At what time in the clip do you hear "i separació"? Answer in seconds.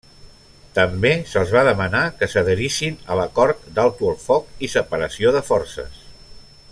4.69-5.35